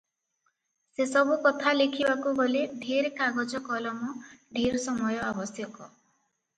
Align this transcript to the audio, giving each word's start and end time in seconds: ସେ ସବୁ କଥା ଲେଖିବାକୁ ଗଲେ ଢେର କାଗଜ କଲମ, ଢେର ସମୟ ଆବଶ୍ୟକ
ସେ 0.95 1.05
ସବୁ 1.11 1.37
କଥା 1.43 1.75
ଲେଖିବାକୁ 1.81 2.35
ଗଲେ 2.41 2.65
ଢେର 2.87 3.13
କାଗଜ 3.23 3.65
କଲମ, 3.71 4.13
ଢେର 4.59 4.85
ସମୟ 4.91 5.25
ଆବଶ୍ୟକ 5.31 5.93